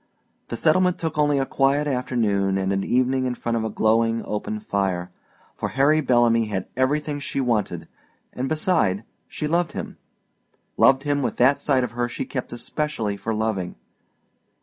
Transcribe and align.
The 0.47 0.57
settlement 0.57 0.97
took 0.97 1.19
only 1.19 1.37
a 1.37 1.45
quiet 1.45 1.85
afternoon 1.85 2.57
and 2.57 2.73
an 2.73 2.83
evening 2.83 3.25
in 3.25 3.35
front 3.35 3.55
of 3.55 3.63
a 3.63 3.69
glowing 3.69 4.23
open 4.25 4.59
fire, 4.59 5.11
for 5.55 5.69
Harry 5.69 6.01
Bellamy 6.01 6.45
had 6.45 6.65
everything 6.75 7.19
she 7.19 7.39
wanted; 7.39 7.87
and, 8.33 8.49
beside, 8.49 9.03
she 9.27 9.45
loved 9.45 9.73
him 9.73 9.97
loved 10.75 11.03
him 11.03 11.21
with 11.21 11.37
that 11.37 11.59
side 11.59 11.83
of 11.83 11.91
her 11.91 12.09
she 12.09 12.25
kept 12.25 12.51
especially 12.51 13.15
for 13.15 13.35
loving. 13.35 13.75